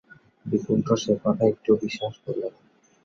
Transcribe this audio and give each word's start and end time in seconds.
বৈকুণ্ঠ 0.45 0.87
সে 0.95 1.13
কথা 1.23 1.43
একটুও 1.47 1.75
বিশ্বাস 1.75 2.13
করলে 2.23 2.47
না। 2.49 2.59